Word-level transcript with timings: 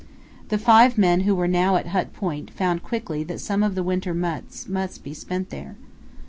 The 0.49 0.57
five 0.57 0.97
men 0.97 1.19
who 1.21 1.35
were 1.35 1.47
now 1.47 1.75
at 1.75 1.89
Hut 1.89 2.11
Point 2.11 2.49
found 2.49 2.81
quickly 2.81 3.23
that 3.25 3.39
some 3.39 3.61
of 3.61 3.75
the 3.75 3.83
winter 3.83 4.15
months 4.15 4.67
must 4.67 5.03
be 5.03 5.13
spent 5.13 5.51
there. 5.51 5.75